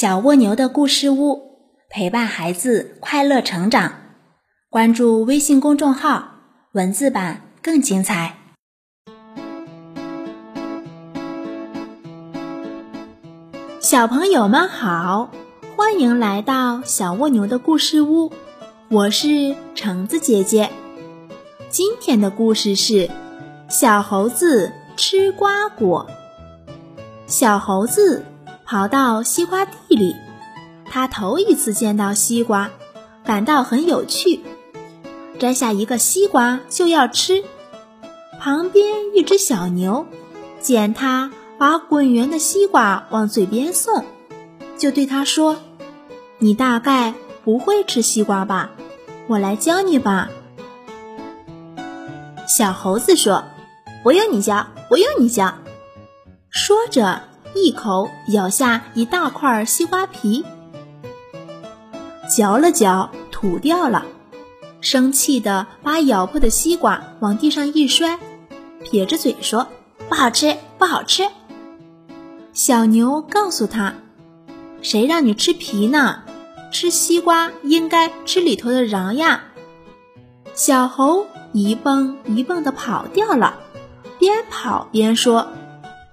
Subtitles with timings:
[0.00, 1.58] 小蜗牛的故事屋，
[1.90, 3.92] 陪伴孩子快乐成长。
[4.70, 6.36] 关注微信公众号，
[6.72, 8.34] 文字版更精彩。
[13.78, 15.30] 小朋友们好，
[15.76, 18.32] 欢迎来到小蜗牛的故事屋，
[18.88, 20.70] 我是橙子姐姐。
[21.68, 23.10] 今天的故事是
[23.68, 26.06] 小猴子吃瓜果。
[27.26, 28.24] 小猴子。
[28.70, 30.14] 跑到西瓜地里，
[30.88, 32.70] 他头一次见到西瓜，
[33.24, 34.44] 感到很有趣。
[35.40, 37.42] 摘下一个西瓜就要吃。
[38.38, 40.06] 旁边一只小牛
[40.60, 44.04] 见他把滚圆的西瓜往嘴边送，
[44.78, 45.56] 就对他说
[46.38, 47.12] ：“你大概
[47.42, 48.70] 不会吃西瓜吧？
[49.26, 50.30] 我来教你吧。”
[52.46, 53.42] 小猴子说
[54.04, 55.52] ：“不用你教，不用你教。”
[56.50, 57.22] 说着。
[57.54, 60.44] 一口咬下一大块西瓜皮，
[62.28, 64.04] 嚼了嚼，吐掉了，
[64.80, 68.18] 生气的把咬破的西瓜往地上一摔，
[68.84, 69.66] 撇着嘴说
[70.08, 71.28] ：“不好吃，不好吃。”
[72.52, 73.94] 小牛告诉他
[74.80, 76.22] ：“谁让你吃皮呢？
[76.72, 79.42] 吃西瓜应该吃里头的瓤呀。”
[80.54, 83.58] 小猴一蹦一蹦的跑掉了，
[84.18, 85.48] 边跑边说。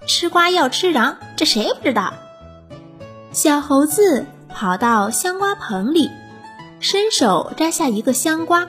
[0.08, 2.14] 吃瓜要吃瓤，这谁不知道？
[3.30, 6.10] 小猴子跑到香瓜棚里，
[6.80, 8.66] 伸手摘下一个香瓜，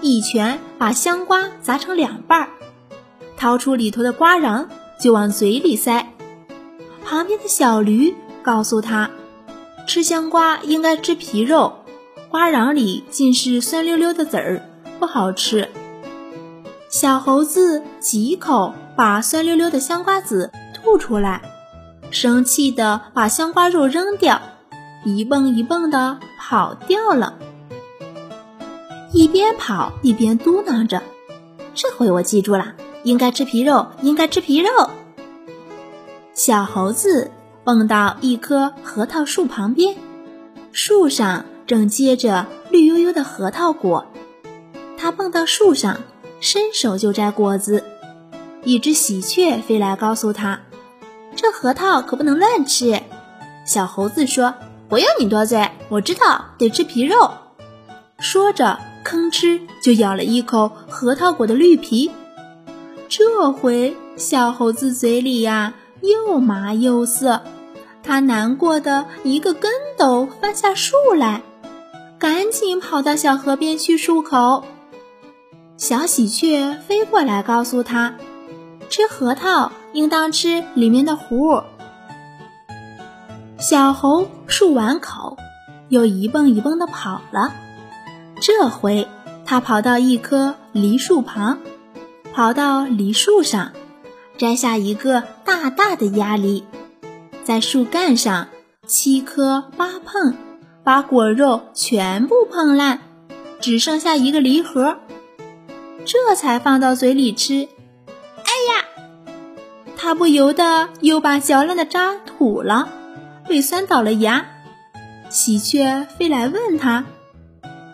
[0.00, 2.48] 一拳把香瓜砸成两半儿，
[3.36, 4.66] 掏出里头的瓜瓤
[4.98, 6.10] 就往嘴里塞。
[7.04, 9.10] 旁边的小驴告诉他，
[9.86, 11.80] 吃香瓜应该吃皮肉，
[12.30, 14.62] 瓜瓤里尽是酸溜溜的籽儿，
[14.98, 15.68] 不好吃。
[16.88, 20.50] 小猴子几口把酸溜溜的香瓜籽。
[20.82, 21.40] 吐出来，
[22.10, 24.40] 生气的把香瓜肉扔掉，
[25.04, 27.38] 一蹦一蹦的跑掉了。
[29.12, 31.02] 一边跑一边嘟囔着
[31.74, 34.90] ：“这回我记住了，应该吃皮肉，应该吃皮肉。”
[36.34, 37.30] 小猴子
[37.62, 39.94] 蹦到一棵核桃树旁边，
[40.72, 44.06] 树上正结着绿油油的核桃果。
[44.96, 46.00] 它蹦到树上，
[46.40, 47.84] 伸手就摘果子。
[48.64, 50.60] 一只喜鹊飞来，告诉他。
[51.42, 53.02] 这核桃可不能乱吃，
[53.66, 54.54] 小猴子说
[54.88, 57.32] ：“不用你多嘴，我知道得吃皮肉。”
[58.20, 62.12] 说着，吭哧就咬了一口核桃果的绿皮。
[63.08, 67.42] 这回小猴子嘴里呀又麻又涩，
[68.04, 71.42] 他难过的一个跟斗翻下树来，
[72.20, 74.62] 赶紧跑到小河边去漱口。
[75.76, 78.14] 小喜鹊飞过来告诉他
[78.88, 81.64] ：“吃核桃。”应当吃里面的核。
[83.58, 85.36] 小猴漱完口，
[85.88, 87.52] 又一蹦一蹦的跑了。
[88.40, 89.06] 这回
[89.44, 91.58] 他跑到一棵梨树旁，
[92.32, 93.72] 跑到梨树上，
[94.36, 96.64] 摘下一个大大的鸭梨，
[97.44, 98.48] 在树干上
[98.86, 100.34] 七颗八碰，
[100.82, 102.98] 把果肉全部碰烂，
[103.60, 104.96] 只剩下一个梨核，
[106.04, 107.68] 这才放到嘴里吃。
[110.02, 112.88] 他不由得又把嚼烂的渣吐了，
[113.48, 114.46] 胃酸倒了牙。
[115.30, 117.04] 喜鹊飞来问他：“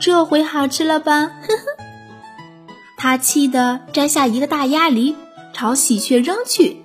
[0.00, 2.64] 这回好吃了吧？” 呵呵。
[2.96, 5.16] 他气得摘下一个大鸭梨，
[5.52, 6.82] 朝喜鹊扔去，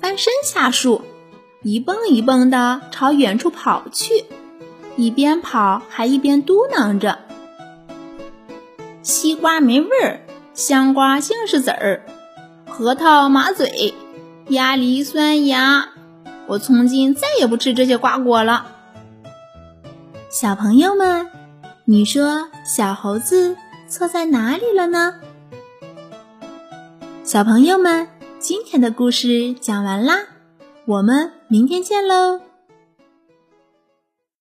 [0.00, 1.02] 翻身下树，
[1.62, 4.24] 一蹦一蹦的朝远处跑去，
[4.96, 7.20] 一边跑还一边嘟囔着
[9.02, 12.04] ：“西瓜没味儿，香瓜净是籽儿，
[12.68, 13.94] 核桃麻嘴。”
[14.48, 15.88] 鸭梨酸牙，
[16.46, 18.66] 我从今再也不吃这些瓜果了。
[20.28, 21.28] 小朋友们，
[21.86, 23.56] 你说小猴子
[23.88, 25.14] 错在哪里了呢？
[27.22, 28.06] 小朋友们，
[28.38, 30.18] 今天的故事讲完啦，
[30.84, 32.40] 我们明天见喽。